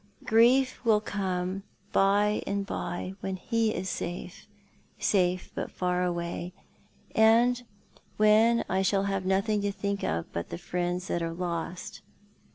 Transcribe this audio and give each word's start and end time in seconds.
Grief 0.23 0.83
will 0.83 0.99
come 0.99 1.61
by 1.91 2.41
and 2.47 2.65
by 2.65 3.13
when 3.19 3.35
he 3.35 3.71
is 3.71 3.87
safe— 3.87 4.47
safe, 4.97 5.51
but 5.53 5.69
far 5.69 6.01
away— 6.03 6.53
and 7.13 7.61
when 8.17 8.65
I 8.67 8.81
shall 8.81 9.03
have 9.03 9.25
nothing 9.27 9.61
to 9.61 9.71
think 9.71 10.01
of 10.03 10.25
but 10.33 10.49
the 10.49 10.57
friends 10.57 11.05
that 11.07 11.21
are 11.21 11.35
lost." 11.35 12.01